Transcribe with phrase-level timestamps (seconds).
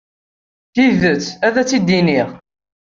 [0.73, 2.21] Tidet, ad tt-id-nini.